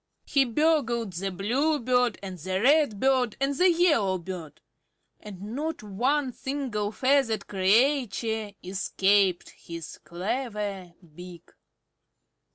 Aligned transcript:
He 0.25 0.45
burgled 0.45 1.13
the 1.13 1.29
Bluebird 1.29 2.17
and 2.23 2.35
the 2.39 2.59
Redbird 2.59 3.37
and 3.39 3.55
the 3.55 3.71
Yellowbird; 3.71 4.59
and 5.19 5.39
not 5.55 5.83
one 5.83 6.33
single 6.33 6.91
feathered 6.91 7.45
creature 7.45 8.51
escaped 8.63 9.49
his 9.51 9.99
clever 9.99 10.93
beak. 11.13 11.51